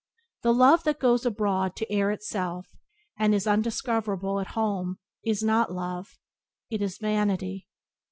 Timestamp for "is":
3.35-3.45, 5.23-5.43, 6.81-6.97